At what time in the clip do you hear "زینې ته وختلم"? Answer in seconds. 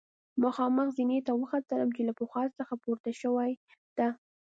0.97-1.89